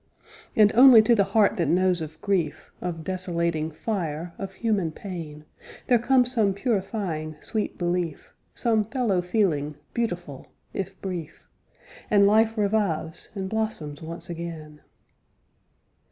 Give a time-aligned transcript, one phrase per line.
[0.55, 5.45] And only to the heart that knows of grief, Of desolating fire, of human pain,
[5.85, 11.43] There comes some purifying sweet belief, Some fellow feeling beautiful, if brief.
[12.09, 14.81] And life revives, and blossoms once again.